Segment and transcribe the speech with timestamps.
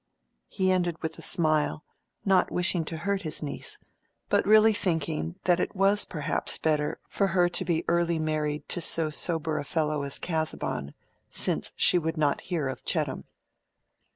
[0.47, 1.83] He ended with a smile,
[2.25, 3.77] not wishing to hurt his niece,
[4.29, 8.81] but really thinking that it was perhaps better for her to be early married to
[8.81, 10.95] so sober a fellow as Casaubon,
[11.29, 13.25] since she would not hear of Chettam.